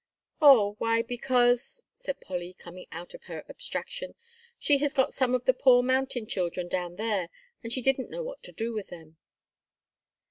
"Oh, 0.41 0.73
why 0.79 1.03
because," 1.03 1.85
said 1.93 2.19
Polly, 2.21 2.53
coming 2.55 2.87
out 2.91 3.13
of 3.13 3.25
her 3.25 3.45
abstraction, 3.47 4.15
"she 4.57 4.79
has 4.79 4.95
got 4.95 5.13
some 5.13 5.35
of 5.35 5.45
the 5.45 5.53
poor 5.53 5.83
mountain 5.83 6.25
children 6.25 6.67
down 6.67 6.95
there, 6.95 7.29
and 7.63 7.71
she 7.71 7.83
didn't 7.83 8.09
know 8.09 8.23
what 8.23 8.41
to 8.41 8.51
do 8.51 8.73
with 8.73 8.87
them." 8.87 9.17